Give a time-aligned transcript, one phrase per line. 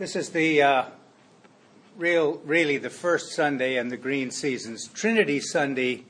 [0.00, 0.84] This is the uh,
[1.98, 4.88] real, really the first Sunday in the green seasons.
[4.88, 6.04] Trinity Sunday,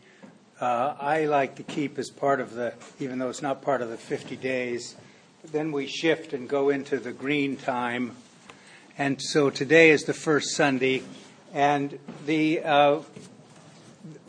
[0.61, 3.89] uh, I like to keep as part of the, even though it's not part of
[3.89, 4.95] the 50 days.
[5.43, 8.15] Then we shift and go into the green time.
[8.97, 11.03] And so today is the first Sunday.
[11.53, 13.01] And the uh,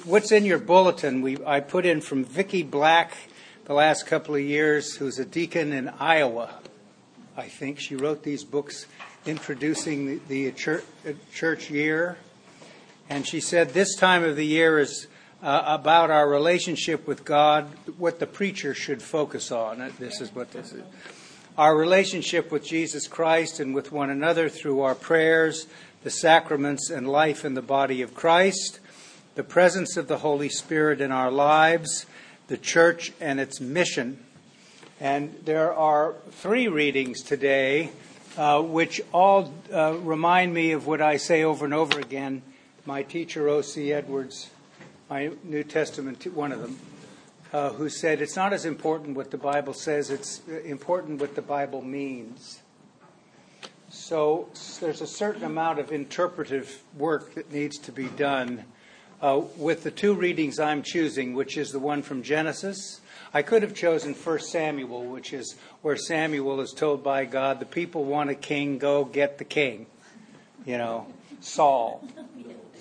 [0.05, 3.15] what's in your bulletin, we, I put in from Vicki Black
[3.65, 6.49] the last couple of years, who's a deacon in Iowa.
[7.37, 8.87] I think she wrote these books
[9.25, 10.83] introducing the, the church,
[11.33, 12.17] church, year.
[13.09, 15.07] And she said this time of the year is
[15.43, 17.67] uh, about our relationship with God,
[17.97, 19.91] what the preacher should focus on.
[19.99, 20.83] This is what this is.
[21.57, 25.67] Our relationship with Jesus Christ and with one another through our prayers,
[26.03, 28.79] the sacraments, and life in the body of Christ,
[29.35, 32.05] the presence of the Holy Spirit in our lives,
[32.47, 34.23] the church and its mission.
[34.99, 37.91] And there are three readings today
[38.37, 42.41] uh, which all uh, remind me of what I say over and over again.
[42.85, 43.91] My teacher, O.C.
[43.91, 44.49] Edwards,
[45.09, 46.79] my New Testament, one of them,
[47.53, 51.41] uh, who said, It's not as important what the Bible says, it's important what the
[51.41, 52.61] Bible means.
[53.89, 54.47] So
[54.79, 58.63] there's a certain amount of interpretive work that needs to be done
[59.21, 63.00] uh, with the two readings I'm choosing, which is the one from Genesis
[63.33, 67.65] I could have chosen 1 Samuel, which is where Samuel is told by God, the
[67.65, 69.85] people want a king, go get the king.
[70.65, 71.07] You know,
[71.39, 72.05] Saul.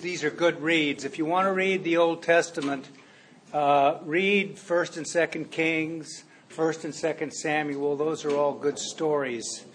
[0.01, 1.05] These are good reads.
[1.05, 2.89] If you want to read the Old Testament,
[3.53, 7.95] uh, read 1st and 2nd Kings, 1st and 2nd Samuel.
[7.95, 9.65] Those are all good stories.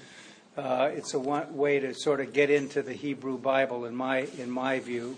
[0.59, 4.51] Uh, it's a way to sort of get into the Hebrew Bible, in my, in
[4.51, 5.17] my view.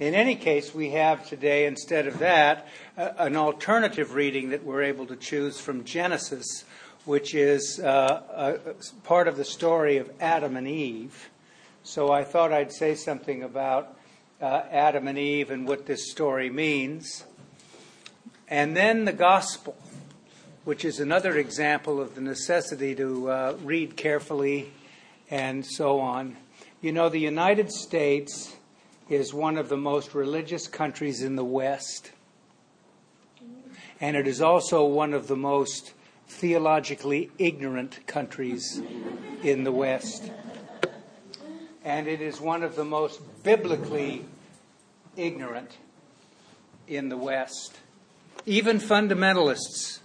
[0.00, 2.66] In any case, we have today, instead of that,
[2.98, 6.64] uh, an alternative reading that we're able to choose from Genesis,
[7.04, 11.30] which is uh, a, part of the story of Adam and Eve.
[11.84, 13.96] So I thought I'd say something about
[14.42, 17.22] uh, Adam and Eve and what this story means.
[18.48, 19.76] And then the gospel,
[20.64, 24.72] which is another example of the necessity to uh, read carefully
[25.30, 26.36] and so on.
[26.80, 28.56] You know, the United States
[29.08, 32.12] is one of the most religious countries in the West.
[34.00, 35.92] And it is also one of the most
[36.26, 38.82] theologically ignorant countries
[39.42, 40.30] in the West.
[41.84, 44.24] And it is one of the most biblically
[45.16, 45.76] ignorant
[46.88, 47.78] in the West.
[48.46, 50.00] Even fundamentalists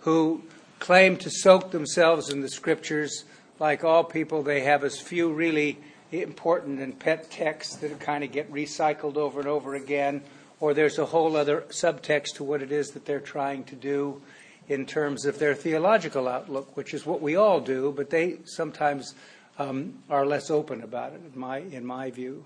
[0.00, 0.42] who
[0.78, 3.24] claim to soak themselves in the scriptures,
[3.58, 5.78] like all people, they have as few really
[6.12, 10.22] important and pet texts that kind of get recycled over and over again,
[10.60, 14.20] or there's a whole other subtext to what it is that they're trying to do
[14.68, 19.14] in terms of their theological outlook, which is what we all do, but they sometimes
[19.58, 22.44] um, are less open about it, in my, in my view.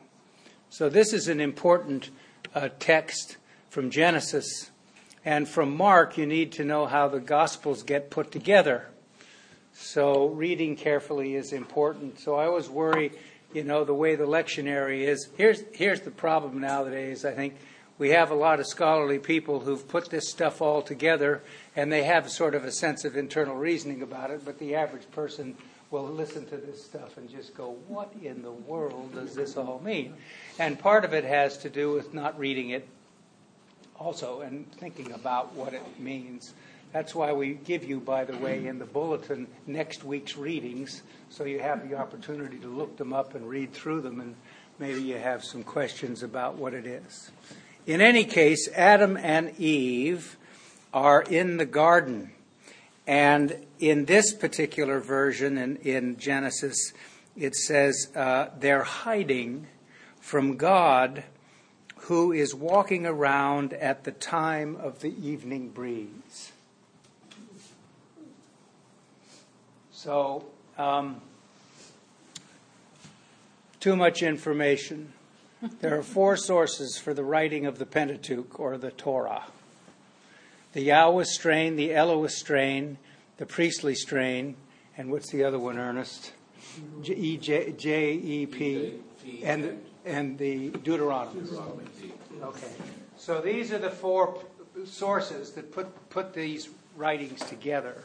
[0.70, 2.10] So, this is an important
[2.54, 3.36] uh, text
[3.70, 4.70] from Genesis.
[5.24, 8.88] And from Mark, you need to know how the Gospels get put together.
[9.72, 12.18] So, reading carefully is important.
[12.18, 13.12] So, I always worry
[13.52, 15.28] you know, the way the lectionary is.
[15.36, 17.54] Here's, here's the problem nowadays, I think.
[17.98, 21.42] We have a lot of scholarly people who've put this stuff all together,
[21.74, 25.10] and they have sort of a sense of internal reasoning about it, but the average
[25.12, 25.56] person
[25.90, 29.80] will listen to this stuff and just go, What in the world does this all
[29.82, 30.14] mean?
[30.58, 32.86] And part of it has to do with not reading it
[33.98, 36.54] also and thinking about what it means.
[36.92, 41.44] That's why we give you, by the way, in the bulletin next week's readings, so
[41.44, 44.34] you have the opportunity to look them up and read through them, and
[44.78, 47.30] maybe you have some questions about what it is.
[47.86, 50.36] In any case, Adam and Eve
[50.92, 52.32] are in the garden.
[53.06, 56.92] And in this particular version in, in Genesis,
[57.36, 59.66] it says uh, they're hiding
[60.20, 61.22] from God
[62.06, 66.52] who is walking around at the time of the evening breeze.
[70.06, 70.44] So,
[70.78, 71.20] um,
[73.80, 75.12] too much information.
[75.80, 79.46] There are four sources for the writing of the Pentateuch or the Torah
[80.74, 82.98] the Yahweh strain, the Elohim strain,
[83.38, 84.54] the priestly strain,
[84.96, 86.30] and what's the other one, Ernest?
[87.02, 89.00] J E P,
[89.42, 91.48] and, and the Deuteronomy.
[92.42, 92.70] Okay.
[93.16, 94.38] So these are the four
[94.84, 98.04] sources that put, put these writings together.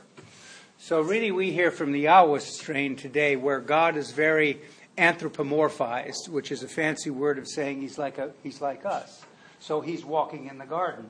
[0.83, 4.63] So, really, we hear from the Yahweh strain today where God is very
[4.97, 9.23] anthropomorphized, which is a fancy word of saying he's like, a, he's like us.
[9.59, 11.07] So, he's walking in the garden.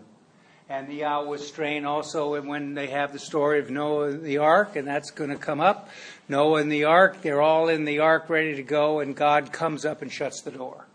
[0.67, 4.39] And the Yahweh strain also and when they have the story of Noah and the
[4.39, 5.87] ark, and that's going to come up.
[6.27, 9.85] Noah and the ark, they're all in the ark ready to go, and God comes
[9.85, 10.85] up and shuts the door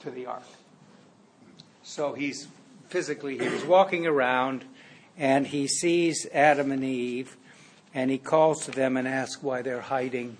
[0.00, 0.42] to the ark.
[1.82, 2.48] So he's
[2.88, 4.64] physically, he was walking around
[5.18, 7.36] and he sees Adam and Eve
[7.94, 10.36] and he calls to them and asks why they're hiding.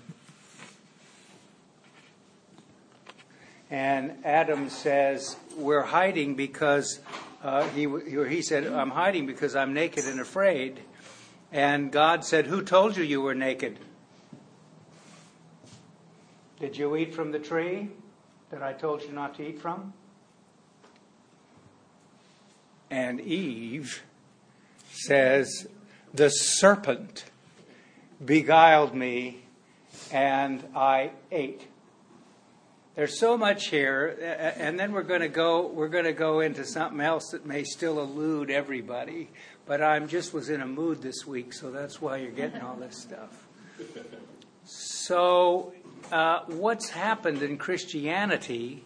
[3.71, 6.99] And Adam says, We're hiding because
[7.43, 7.87] uh, he,
[8.27, 10.79] he said, I'm hiding because I'm naked and afraid.
[11.51, 13.79] And God said, Who told you you were naked?
[16.59, 17.89] Did you eat from the tree
[18.49, 19.93] that I told you not to eat from?
[22.89, 24.03] And Eve
[24.91, 25.67] says,
[26.13, 27.28] The serpent
[28.23, 29.43] beguiled me
[30.11, 31.67] and I ate.
[32.95, 35.67] There's so much here, and then we're going to go.
[35.67, 39.29] We're going to go into something else that may still elude everybody.
[39.65, 42.75] But I'm just was in a mood this week, so that's why you're getting all
[42.75, 43.47] this stuff.
[44.71, 45.73] So,
[46.11, 48.83] uh, what's happened in Christianity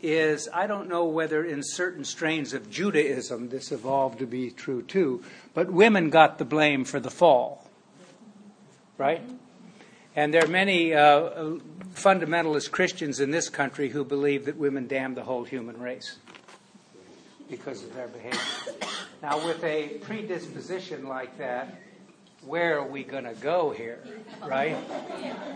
[0.00, 4.80] is I don't know whether in certain strains of Judaism this evolved to be true
[4.80, 5.22] too,
[5.52, 7.61] but women got the blame for the fall,
[9.02, 9.20] right?
[10.14, 11.58] And there are many uh,
[11.94, 16.18] fundamentalist Christians in this country who believe that women damn the whole human race
[17.50, 18.38] because of their behavior.
[19.20, 21.80] Now, with a predisposition like that,
[22.46, 24.04] where are we going to go here,
[24.44, 24.76] right?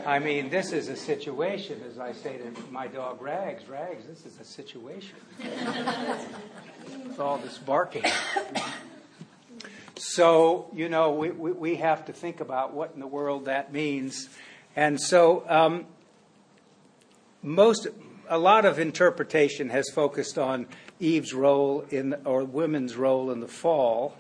[0.04, 4.26] I mean, this is a situation, as I say to my dog Rags, Rags, this
[4.26, 5.16] is a situation.
[7.04, 8.04] With all this barking.
[9.98, 13.72] So, you know, we, we, we, have to think about what in the world that
[13.72, 14.28] means.
[14.76, 15.87] And so, um,
[17.43, 17.87] most,
[18.28, 20.66] a lot of interpretation has focused on
[21.00, 24.14] Eve's role in, or women's role in the fall.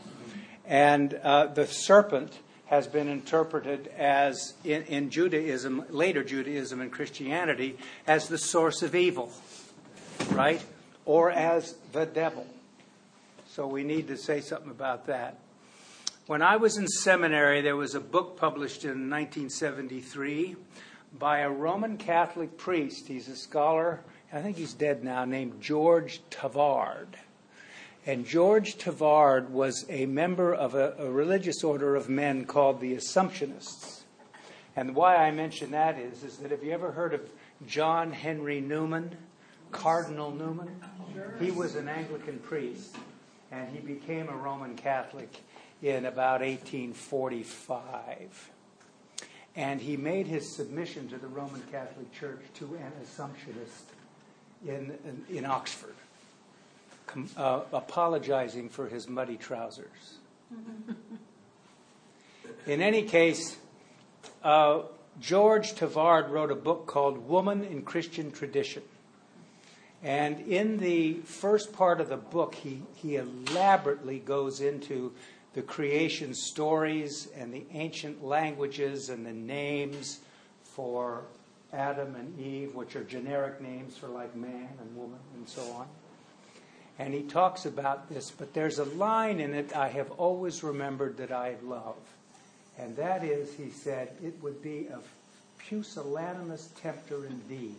[0.64, 7.76] And uh, the serpent has been interpreted as, in, in Judaism, later Judaism and Christianity,
[8.06, 9.30] as the source of evil,
[10.30, 10.64] right?
[11.04, 12.46] Or as the devil.
[13.46, 15.38] So we need to say something about that.
[16.26, 20.56] When I was in seminary, there was a book published in 1973
[21.16, 23.06] by a Roman Catholic priest.
[23.06, 24.00] He's a scholar,
[24.32, 27.14] I think he's dead now, named George Tavard.
[28.06, 32.96] And George Tavard was a member of a, a, religious order of men called the
[32.96, 34.00] Assumptionists.
[34.74, 37.20] And why I mention that is, is that have you ever heard of
[37.68, 39.16] John Henry Newman,
[39.70, 40.74] Cardinal Newman?
[41.38, 42.96] He was an Anglican priest,
[43.52, 45.32] and he became a Roman Catholic
[45.82, 48.50] in about 1845.
[49.54, 53.84] And he made his submission to the Roman Catholic Church to an Assumptionist
[54.66, 55.94] in, in, in Oxford
[57.36, 60.18] uh, apologizing for his muddy trousers.
[62.66, 63.56] in any case,
[64.42, 64.82] uh,
[65.20, 68.82] George Tavard wrote a book called Woman in Christian Tradition.
[70.02, 75.12] And in the first part of the book, he, he elaborately goes into
[75.56, 80.20] the creation stories and the ancient languages and the names
[80.62, 81.22] for
[81.72, 85.88] Adam and Eve, which are generic names for like man and woman and so on
[86.98, 91.18] and he talks about this, but there's a line in it I have always remembered
[91.18, 91.96] that I love.
[92.78, 95.00] And that is, he said, it would be a
[95.58, 97.74] pusillanimous tempter indeed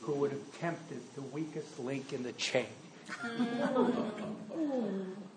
[0.00, 2.66] who would have tempted the weakest link in the chain.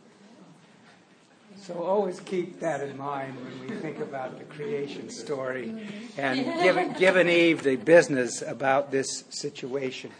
[1.57, 6.93] so always keep that in mind when we think about the creation story and giving,
[6.93, 10.11] giving Eve the business about this situation.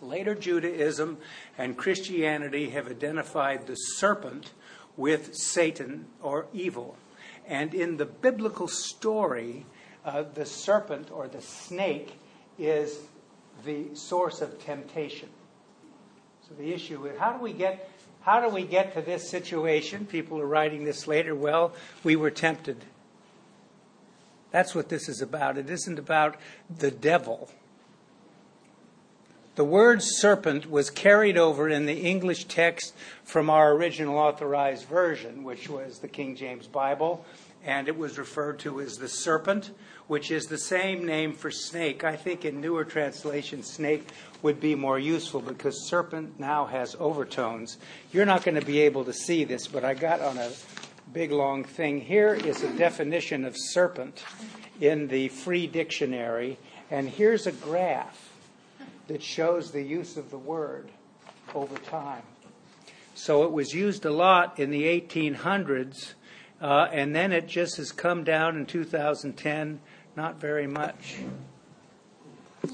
[0.00, 1.18] Later Judaism
[1.56, 4.50] and Christianity have identified the serpent
[4.96, 6.96] with Satan or evil.
[7.46, 9.66] And in the biblical story,
[10.04, 12.18] uh, the serpent or the snake
[12.58, 12.98] is
[13.64, 15.28] the source of temptation.
[16.48, 17.90] So the issue is how do we get
[18.24, 20.06] how do we get to this situation?
[20.06, 21.34] People are writing this later.
[21.34, 22.84] Well, we were tempted.
[24.50, 25.58] That's what this is about.
[25.58, 26.36] It isn't about
[26.74, 27.50] the devil.
[29.56, 35.44] The word serpent was carried over in the English text from our original authorized version,
[35.44, 37.24] which was the King James Bible,
[37.64, 39.70] and it was referred to as the serpent,
[40.06, 42.04] which is the same name for snake.
[42.04, 44.08] I think in newer translations, snake
[44.42, 47.78] would be more useful because serpent now has overtones.
[48.12, 50.50] You're not going to be able to see this, but I got on a
[51.12, 52.00] big long thing.
[52.00, 54.22] Here is a definition of serpent
[54.80, 56.58] in the free dictionary,
[56.90, 58.30] and here's a graph
[59.06, 60.90] that shows the use of the word
[61.54, 62.22] over time.
[63.14, 66.14] So it was used a lot in the 1800s,
[66.60, 69.80] uh, and then it just has come down in 2010,
[70.16, 71.16] not very much.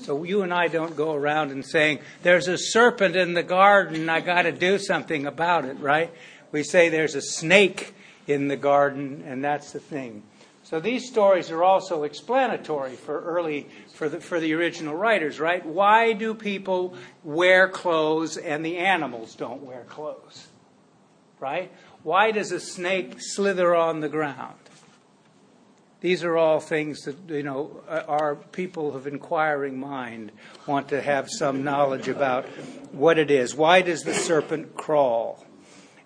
[0.03, 4.09] So you and I don't go around and saying, there's a serpent in the garden,
[4.09, 6.13] I got to do something about it, right?
[6.53, 7.95] We say there's a snake
[8.27, 10.23] in the garden, and that's the thing.
[10.71, 15.67] So these stories are also explanatory for early for the for the original writers, right?
[15.67, 16.95] Why do people
[17.25, 20.47] wear clothes and the animals don't wear clothes?
[21.41, 21.73] Right?
[22.03, 24.57] Why does a snake slither on the ground?
[26.01, 30.33] These are all things that you know our people of inquiring mind
[30.67, 32.47] want to have some knowledge about
[32.93, 33.55] what it is.
[33.55, 35.45] Why does the serpent crawl?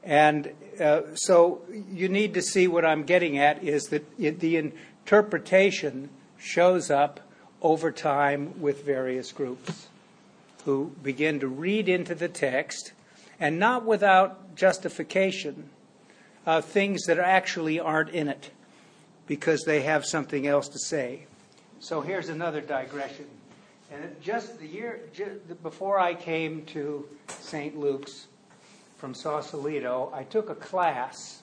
[0.03, 4.57] And uh, so you need to see what I'm getting at is that it, the
[4.57, 7.21] interpretation shows up
[7.63, 9.87] over time with various groups
[10.65, 12.93] who begin to read into the text
[13.39, 15.71] and not without justification
[16.47, 18.51] uh, things that actually aren't in it
[19.27, 21.27] because they have something else to say.
[21.81, 23.27] So here's another digression.
[23.93, 27.79] And just the year just before I came to St.
[27.79, 28.27] Luke's,
[29.05, 31.43] from Sausalito, I took a class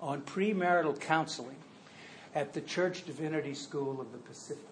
[0.00, 1.56] on premarital counseling
[2.36, 4.64] at the Church Divinity School of the Pacific.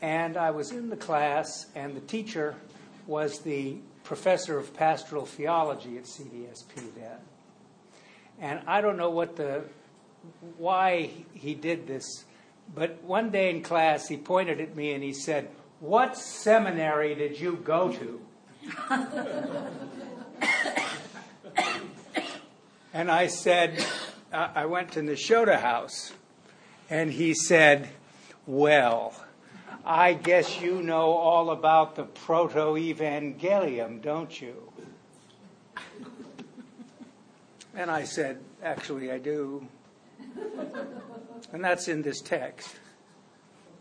[0.00, 2.54] And I was in the class, and the teacher
[3.08, 7.18] was the professor of pastoral theology at CDSP then.
[8.40, 9.64] And I don't know what the
[10.58, 12.24] why he did this,
[12.74, 15.48] but one day in class he pointed at me and he said,
[15.80, 18.20] "What seminary did you go to?"
[22.92, 23.84] and I said,
[24.32, 26.12] I went to Nashotah House,
[26.90, 27.88] and he said,
[28.46, 29.14] Well,
[29.84, 34.72] I guess you know all about the proto evangelium, don't you?
[37.76, 39.68] And I said, Actually, I do.
[41.52, 42.74] And that's in this text.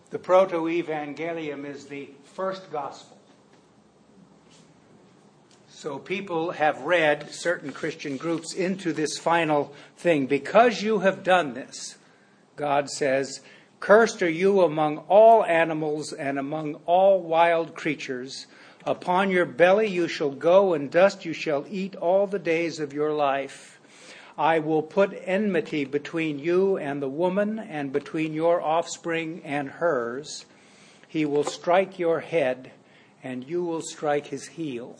[0.09, 3.17] The proto evangelium is the first gospel.
[5.69, 10.25] So people have read certain Christian groups into this final thing.
[10.25, 11.95] Because you have done this,
[12.55, 13.41] God says,
[13.79, 18.47] Cursed are you among all animals and among all wild creatures.
[18.85, 22.93] Upon your belly you shall go, and dust you shall eat all the days of
[22.93, 23.74] your life.
[24.37, 30.45] I will put enmity between you and the woman, and between your offspring and hers.
[31.07, 32.71] He will strike your head,
[33.23, 34.97] and you will strike his heel.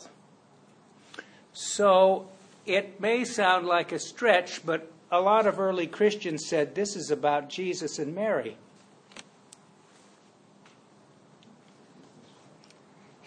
[1.52, 2.28] So
[2.64, 7.10] it may sound like a stretch, but a lot of early Christians said this is
[7.10, 8.56] about Jesus and Mary.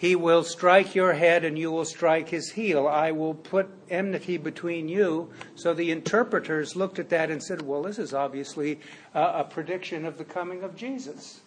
[0.00, 2.88] He will strike your head and you will strike his heel.
[2.88, 5.30] I will put enmity between you.
[5.56, 8.80] So the interpreters looked at that and said, well, this is obviously
[9.12, 11.40] a, a prediction of the coming of Jesus.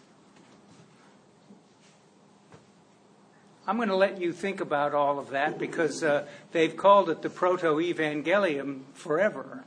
[3.65, 7.23] I'm going to let you think about all of that because uh, they've called it
[7.23, 9.63] the proto evangelium forever.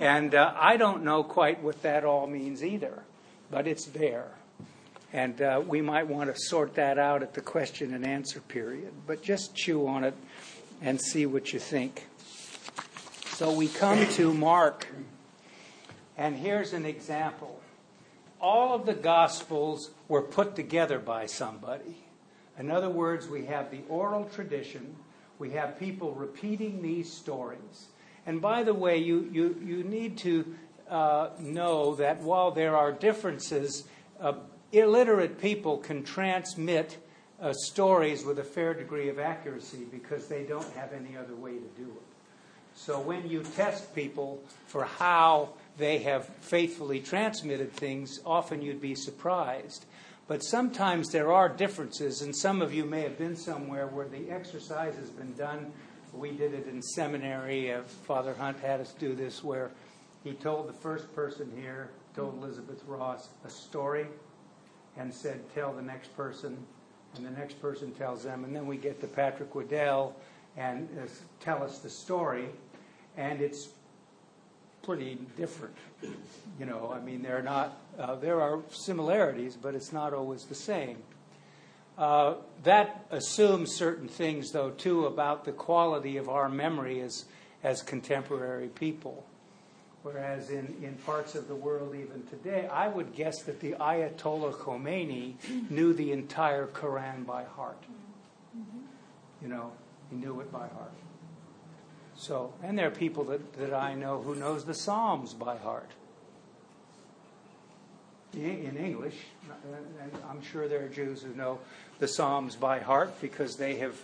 [0.00, 3.02] And uh, I don't know quite what that all means either,
[3.50, 4.30] but it's there.
[5.12, 8.92] And uh, we might want to sort that out at the question and answer period.
[9.06, 10.14] But just chew on it
[10.80, 12.06] and see what you think.
[13.34, 14.86] So we come to Mark,
[16.16, 17.60] and here's an example.
[18.40, 21.96] All of the Gospels were put together by somebody.
[22.58, 24.96] In other words, we have the oral tradition,
[25.38, 27.88] we have people repeating these stories.
[28.26, 30.54] And by the way, you, you, you need to
[30.88, 33.84] uh, know that while there are differences,
[34.20, 34.34] uh,
[34.72, 36.98] illiterate people can transmit
[37.40, 41.52] uh, stories with a fair degree of accuracy because they don't have any other way
[41.52, 42.02] to do it.
[42.74, 48.94] So when you test people for how they have faithfully transmitted things, often you'd be
[48.94, 49.84] surprised.
[50.26, 54.30] But sometimes there are differences, and some of you may have been somewhere where the
[54.30, 55.72] exercise has been done.
[56.14, 57.72] We did it in seminary.
[57.72, 59.70] Uh, Father Hunt had us do this where
[60.24, 64.06] he told the first person here, told Elizabeth Ross, a story
[64.96, 66.56] and said, Tell the next person.
[67.14, 68.44] And the next person tells them.
[68.44, 70.16] And then we get to Patrick Waddell
[70.56, 71.06] and uh,
[71.40, 72.46] tell us the story.
[73.16, 73.68] And it's
[74.82, 75.76] pretty different.
[76.58, 80.54] You know, I mean, they're not, uh, there are similarities, but it's not always the
[80.54, 80.98] same.
[81.98, 82.34] Uh,
[82.64, 87.26] that assumes certain things, though, too, about the quality of our memory as,
[87.62, 89.26] as contemporary people.
[90.02, 94.54] Whereas in, in parts of the world, even today, I would guess that the Ayatollah
[94.54, 95.34] Khomeini
[95.70, 97.82] knew the entire Quran by heart.
[99.40, 99.72] You know,
[100.10, 100.92] he knew it by heart.
[102.16, 105.90] So, and there are people that, that I know who knows the Psalms by heart.
[108.34, 109.16] In English,
[110.02, 111.58] and I'm sure there are Jews who know
[111.98, 114.00] the Psalms by heart because they have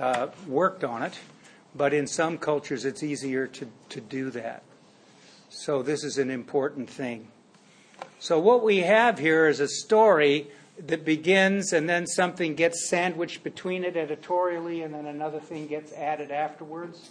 [0.00, 1.18] uh, worked on it.
[1.76, 4.62] But in some cultures, it's easier to, to do that.
[5.50, 7.28] So, this is an important thing.
[8.18, 10.48] So, what we have here is a story
[10.86, 15.92] that begins and then something gets sandwiched between it editorially and then another thing gets
[15.92, 17.10] added afterwards.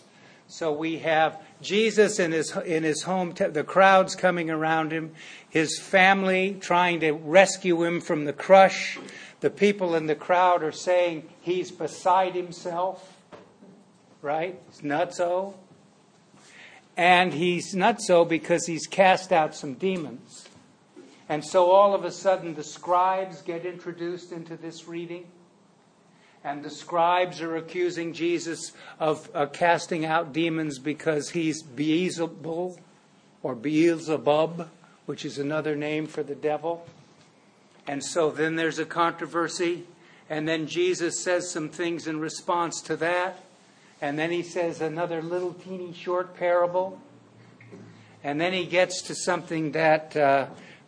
[0.50, 5.12] So we have Jesus in his in his home, the crowds coming around him,
[5.50, 8.98] his family trying to rescue him from the crush.
[9.42, 13.18] The people in the crowd are saying he's beside himself,
[14.22, 14.58] right?
[14.70, 15.54] He's nutso.
[16.98, 20.50] And he's not so because he's cast out some demons.
[21.30, 25.28] And so all of a sudden, the scribes get introduced into this reading.
[26.44, 32.80] And the scribes are accusing Jesus of uh, casting out demons because he's Beelzebul
[33.44, 34.70] or Beelzebub,
[35.06, 36.88] which is another name for the devil.
[37.86, 39.84] And so then there's a controversy.
[40.30, 43.44] And then Jesus says some things in response to that.
[44.02, 47.02] And then he says another little teeny short parable.
[48.24, 50.16] And then he gets to something that.
[50.16, 50.48] Uh,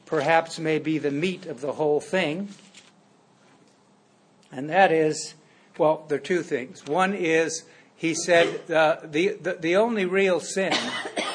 [0.09, 2.49] perhaps may be the meat of the whole thing.
[4.51, 5.35] And that is,
[5.77, 6.85] well, there are two things.
[6.87, 7.63] One is,
[7.95, 10.73] he said, uh, the, the, the only real sin,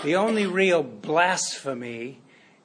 [0.03, 2.19] the only real blasphemy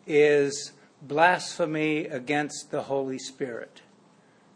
[0.07, 0.71] is
[1.03, 3.83] blasphemy against the Holy Spirit.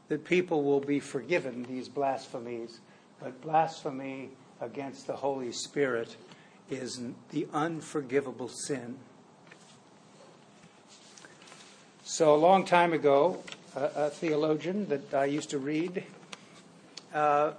[0.07, 2.79] That people will be forgiven these blasphemies,
[3.22, 4.31] but blasphemy
[4.63, 6.15] against the Holy Spirit
[6.70, 7.00] is
[7.32, 8.98] the unforgivable sin.
[12.03, 13.43] So, a long time ago,
[13.75, 16.03] a, a theologian that I used to read
[17.13, 17.53] uh,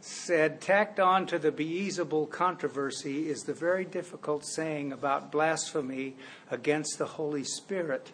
[0.00, 6.14] said, tacked on to the Beelzebul controversy is the very difficult saying about blasphemy
[6.50, 8.10] against the Holy Spirit,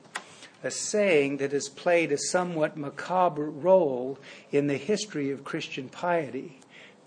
[0.65, 4.19] a saying that has played a somewhat macabre role
[4.51, 6.62] in the history of Christian piety.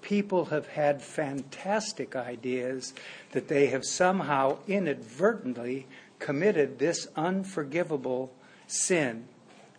[0.05, 2.93] People have had fantastic ideas
[3.31, 5.87] that they have somehow inadvertently
[6.19, 8.31] committed this unforgivable
[8.67, 9.27] sin,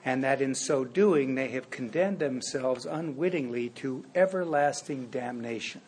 [0.05, 5.81] and that in so doing they have condemned themselves unwittingly to everlasting damnation.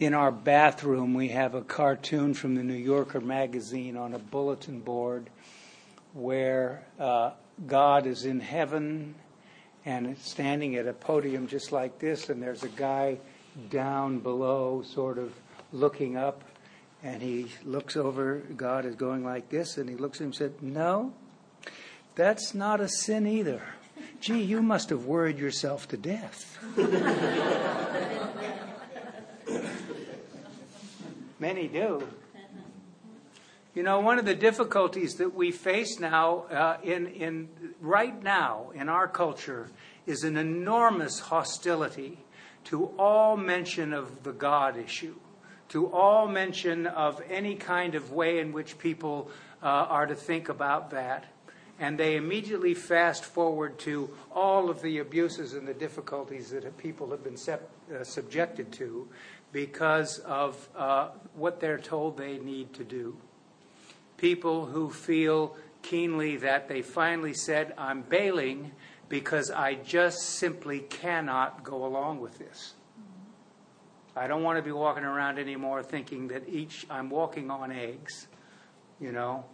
[0.00, 4.80] In our bathroom, we have a cartoon from the New Yorker magazine on a bulletin
[4.80, 5.30] board
[6.14, 7.30] where uh,
[7.64, 9.14] God is in heaven
[9.84, 13.18] and standing at a podium just like this, and there's a guy
[13.70, 15.32] down below, sort of
[15.72, 16.42] looking up
[17.04, 20.34] and he looks over, God is going like this, and he looks at him and
[20.34, 21.12] said, No,
[22.14, 23.60] that's not a sin either.
[24.20, 26.58] Gee, you must have worried yourself to death.
[31.38, 32.08] Many do.
[33.74, 37.48] You know, one of the difficulties that we face now, uh, in, in
[37.80, 39.70] right now in our culture,
[40.06, 42.18] is an enormous hostility
[42.64, 45.16] to all mention of the God issue
[45.74, 49.28] to all mention of any kind of way in which people
[49.62, 51.24] uh, are to think about that.
[51.80, 57.10] And they immediately fast forward to all of the abuses and the difficulties that people
[57.10, 59.08] have been sep- uh, subjected to
[59.50, 63.16] because of uh, what they're told they need to do.
[64.16, 68.72] People who feel keenly that they finally said, I'm bailing
[69.08, 72.74] because I just simply cannot go along with this.
[74.16, 78.28] I don't want to be walking around anymore thinking that each I'm walking on eggs,
[79.00, 79.44] you know.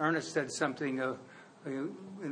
[0.00, 1.14] Ernest said something uh,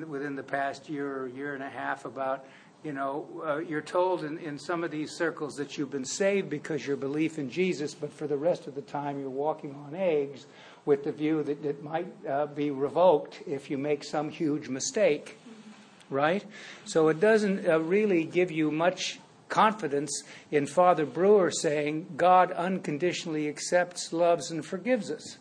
[0.07, 2.47] within the past year or year and a half about,
[2.83, 6.49] you know, uh, you're told in, in some of these circles that you've been saved
[6.49, 9.95] because your belief in Jesus, but for the rest of the time you're walking on
[9.95, 10.47] eggs
[10.87, 15.39] with the view that it might uh, be revoked if you make some huge mistake,
[16.11, 16.45] right?
[16.85, 19.19] So it doesn't uh, really give you much
[19.49, 25.39] confidence in Father Breuer saying God unconditionally accepts, loves, and forgives us.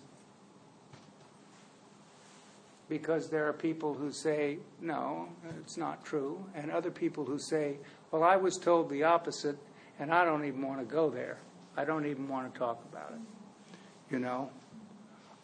[2.89, 5.27] Because there are people who say, no,
[5.61, 7.77] it's not true, and other people who say,
[8.11, 9.57] well, I was told the opposite,
[9.99, 11.37] and I don't even want to go there.
[11.75, 13.79] I don't even want to talk about it.
[14.11, 14.51] You know?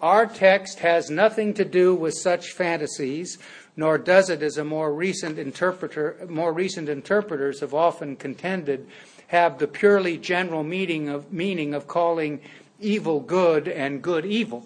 [0.01, 3.37] Our text has nothing to do with such fantasies,
[3.75, 8.87] nor does it, as a more recent interpreter, more recent interpreters have often contended,
[9.27, 12.39] have the purely general meaning of meaning of calling
[12.79, 14.65] evil good and good evil.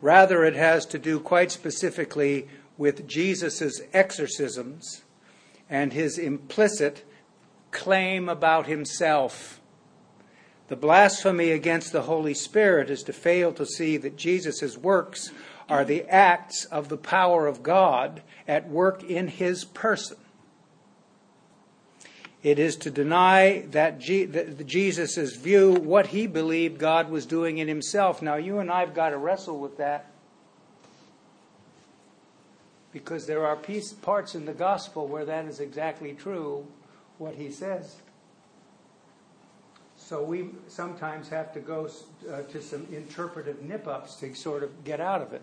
[0.00, 5.02] Rather, it has to do quite specifically with Jesus' exorcisms
[5.68, 7.04] and his implicit
[7.70, 9.59] claim about himself.
[10.70, 15.32] The blasphemy against the Holy Spirit is to fail to see that Jesus' works
[15.68, 20.16] are the acts of the power of God at work in his person.
[22.44, 27.58] It is to deny that, G- that Jesus' view, what he believed God was doing
[27.58, 28.22] in himself.
[28.22, 30.06] Now, you and I have got to wrestle with that
[32.92, 36.68] because there are piece, parts in the gospel where that is exactly true,
[37.18, 37.96] what he says.
[40.10, 41.88] So we sometimes have to go
[42.28, 45.42] uh, to some interpretive nip ups to sort of get out of it.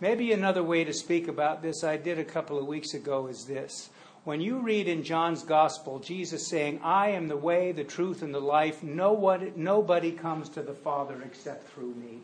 [0.00, 3.46] Maybe another way to speak about this, I did a couple of weeks ago, is
[3.46, 3.88] this.
[4.24, 8.34] When you read in John's Gospel, Jesus saying, I am the way, the truth, and
[8.34, 12.18] the life, no one, nobody comes to the Father except through me.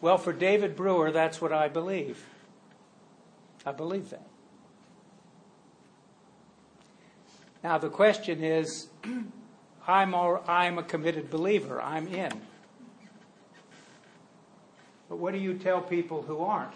[0.00, 2.24] Well, for David Breuer, that's what I believe.
[3.66, 4.26] I believe that.
[7.62, 8.88] Now, the question is
[9.86, 12.32] I'm, all, I'm a committed believer, I'm in.
[15.08, 16.72] But what do you tell people who aren't?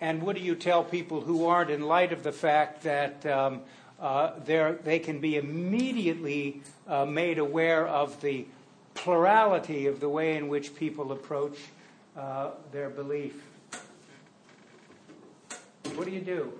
[0.00, 3.62] And what do you tell people who aren't in light of the fact that um,
[3.98, 8.44] uh, they can be immediately uh, made aware of the
[8.92, 11.58] plurality of the way in which people approach
[12.16, 13.34] uh, their belief?
[15.94, 16.52] What do you do?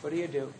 [0.00, 0.52] What do you do?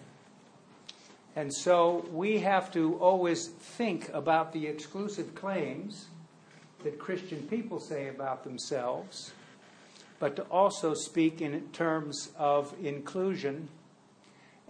[1.36, 6.06] And so we have to always think about the exclusive claims
[6.82, 9.32] that Christian people say about themselves,
[10.18, 13.68] but to also speak in terms of inclusion.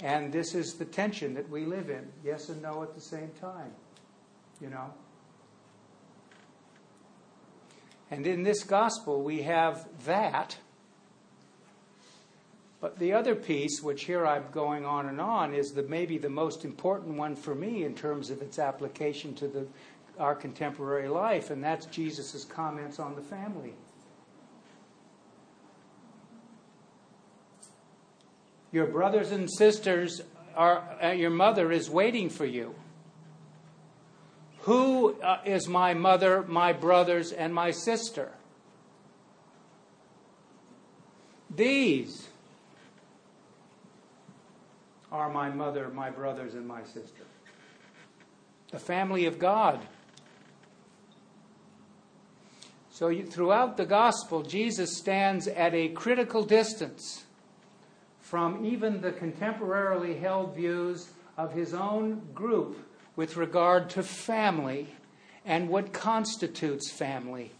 [0.00, 3.30] And this is the tension that we live in yes and no at the same
[3.40, 3.72] time,
[4.60, 4.92] you know.
[8.10, 10.58] And in this gospel, we have that.
[12.80, 16.28] But the other piece, which here I'm going on and on, is the maybe the
[16.28, 19.66] most important one for me in terms of its application to the
[20.18, 23.74] our contemporary life, and that's Jesus' comments on the family.
[28.72, 30.20] Your brothers and sisters
[30.54, 32.74] are, uh, your mother is waiting for you.
[34.62, 38.32] Who uh, is my mother, my brothers, and my sister?
[41.48, 42.27] These
[45.10, 47.24] are my mother, my brothers, and my sister.
[48.70, 49.80] The family of God.
[52.90, 57.24] So, you, throughout the gospel, Jesus stands at a critical distance
[58.20, 62.76] from even the contemporarily held views of his own group
[63.16, 64.88] with regard to family
[65.44, 67.52] and what constitutes family.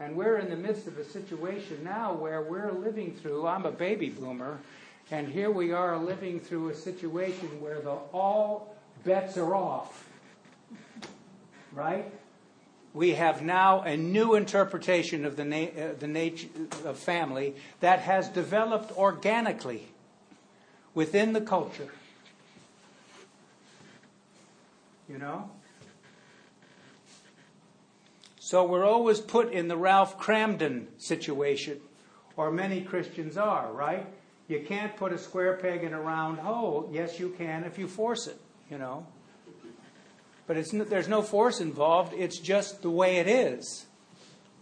[0.00, 3.72] And we're in the midst of a situation now where we're living through, I'm a
[3.72, 4.58] baby boomer,
[5.10, 10.08] and here we are living through a situation where the all bets are off
[11.72, 12.10] right?
[12.94, 16.48] We have now a new interpretation of the, na- uh, the nature
[16.84, 19.86] of family that has developed organically
[20.94, 21.92] within the culture.
[25.08, 25.50] You know?
[28.48, 31.80] So we're always put in the Ralph Kramden situation,
[32.34, 34.06] or many Christians are, right?
[34.48, 36.88] You can't put a square peg in a round hole.
[36.90, 39.06] Yes, you can if you force it, you know.
[40.46, 42.14] But it's, there's no force involved.
[42.14, 43.84] It's just the way it is.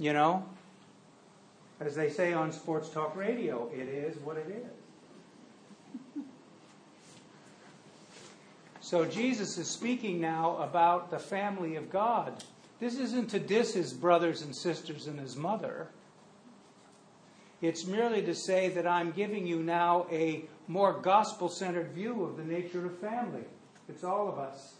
[0.01, 0.45] You know?
[1.79, 6.25] As they say on Sports Talk Radio, it is what it is.
[8.81, 12.43] So Jesus is speaking now about the family of God.
[12.79, 15.89] This isn't to diss his brothers and sisters and his mother.
[17.63, 22.37] It's merely to say that I'm giving you now a more gospel centered view of
[22.37, 23.45] the nature of family.
[23.89, 24.75] It's all of us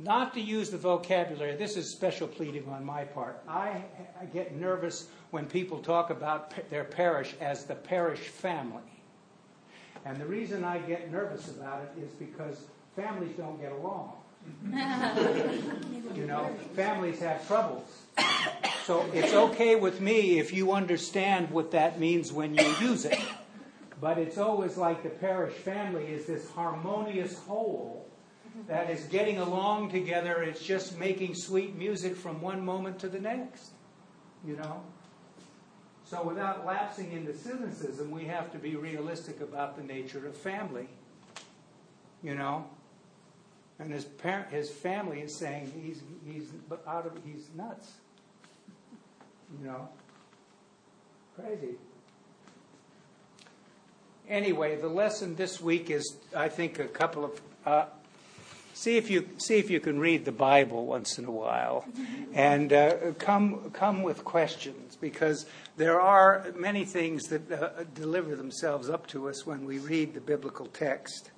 [0.00, 1.56] not to use the vocabulary.
[1.56, 3.42] This is special pleading on my part.
[3.46, 3.84] I,
[4.20, 8.82] I get nervous when people talk about their parish as the parish family.
[10.06, 12.64] And the reason I get nervous about it is because
[12.96, 14.14] families don't get along.
[16.14, 17.88] you know, families have troubles.
[18.84, 23.18] So it's okay with me if you understand what that means when you use it.
[24.00, 28.08] But it's always like the parish family is this harmonious whole
[28.66, 30.42] that is getting along together.
[30.42, 33.72] It's just making sweet music from one moment to the next.
[34.46, 34.82] You know?
[36.04, 40.88] So without lapsing into cynicism, we have to be realistic about the nature of family.
[42.22, 42.64] You know?
[43.80, 46.50] And his parent, his family is saying he's he's
[46.86, 47.92] out of he's nuts.
[49.58, 49.88] You know,
[51.34, 51.76] crazy.
[54.28, 57.40] Anyway, the lesson this week is, I think, a couple of.
[57.64, 57.86] Uh,
[58.74, 61.86] see if you see if you can read the Bible once in a while,
[62.34, 65.46] and uh, come come with questions because
[65.78, 70.20] there are many things that uh, deliver themselves up to us when we read the
[70.20, 71.30] biblical text.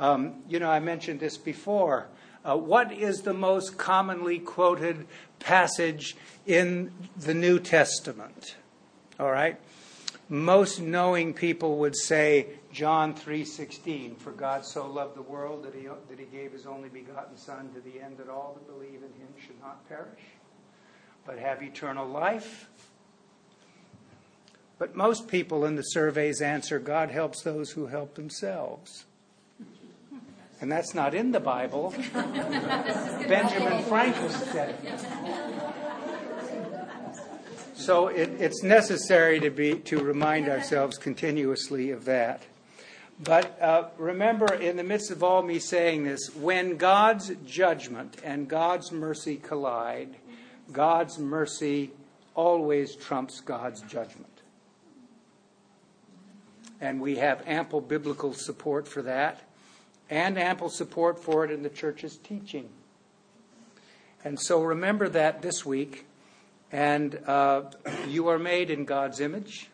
[0.00, 2.08] Um, you know, I mentioned this before.
[2.44, 5.06] Uh, what is the most commonly quoted
[5.38, 8.56] passage in the New Testament?
[9.20, 9.60] All right.
[10.28, 15.82] Most knowing people would say John 3:16, for God so loved the world that he
[15.82, 19.12] that he gave his only begotten son to the end that all that believe in
[19.20, 20.20] him should not perish
[21.26, 22.68] but have eternal life.
[24.78, 29.04] But most people in the surveys answer God helps those who help themselves.
[30.60, 31.94] And that's not in the Bible.
[32.12, 35.00] Benjamin Franklin said it.
[37.74, 42.42] So it, it's necessary to be to remind ourselves continuously of that.
[43.22, 48.46] But uh, remember, in the midst of all me saying this, when God's judgment and
[48.46, 50.16] God's mercy collide,
[50.72, 51.92] God's mercy
[52.34, 54.26] always trumps God's judgment.
[56.82, 59.40] And we have ample biblical support for that
[60.10, 62.68] and ample support for it in the church's teaching.
[64.24, 66.06] And so remember that this week.
[66.72, 67.62] And uh,
[68.08, 69.70] you are made in God's image.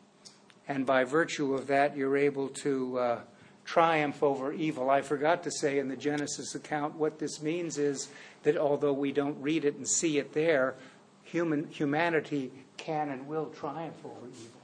[0.69, 3.21] And by virtue of that, you're able to uh,
[3.65, 4.91] triumph over evil.
[4.91, 8.09] I forgot to say in the Genesis account what this means is
[8.43, 10.75] that although we don't read it and see it there,
[11.23, 14.61] human, humanity can and will triumph over evil.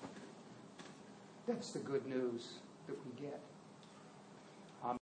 [1.47, 2.55] That's the good news.